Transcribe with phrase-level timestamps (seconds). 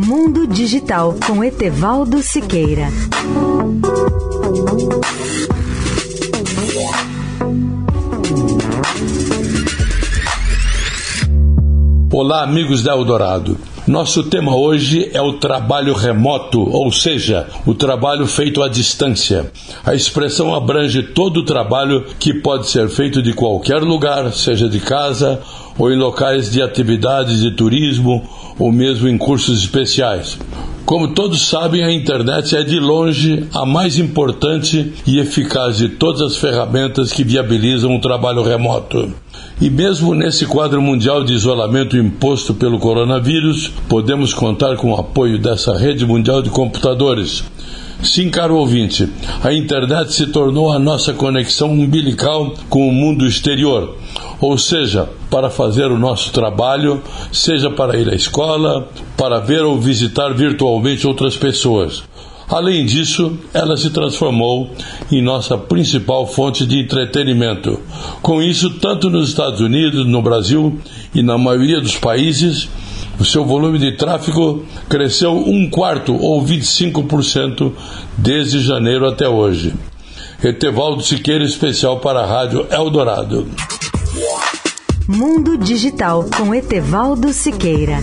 [0.00, 2.86] Mundo Digital com Etevaldo Siqueira.
[12.12, 13.58] Olá, amigos da Eldorado.
[13.88, 19.50] Nosso tema hoje é o trabalho remoto, ou seja, o trabalho feito à distância.
[19.84, 24.78] A expressão abrange todo o trabalho que pode ser feito de qualquer lugar, seja de
[24.78, 25.40] casa
[25.76, 28.22] ou em locais de atividades de turismo
[28.58, 30.38] ou mesmo em cursos especiais.
[30.84, 36.22] Como todos sabem, a internet é de longe a mais importante e eficaz de todas
[36.22, 39.12] as ferramentas que viabilizam o trabalho remoto.
[39.60, 45.38] E mesmo nesse quadro mundial de isolamento imposto pelo coronavírus, podemos contar com o apoio
[45.38, 47.44] dessa rede mundial de computadores.
[48.02, 49.08] Sim, caro ouvinte,
[49.42, 53.96] a internet se tornou a nossa conexão umbilical com o mundo exterior,
[54.40, 59.80] ou seja, para fazer o nosso trabalho, seja para ir à escola, para ver ou
[59.80, 62.04] visitar virtualmente outras pessoas.
[62.48, 64.70] Além disso, ela se transformou
[65.10, 67.80] em nossa principal fonte de entretenimento.
[68.22, 70.78] Com isso, tanto nos Estados Unidos, no Brasil
[71.12, 72.68] e na maioria dos países,
[73.18, 77.72] o seu volume de tráfego cresceu um quarto ou 25%
[78.16, 79.74] desde janeiro até hoje.
[80.42, 83.48] Etevaldo Siqueira, especial para a Rádio Eldorado.
[85.08, 87.98] Mundo Digital com Etevaldo Siqueira.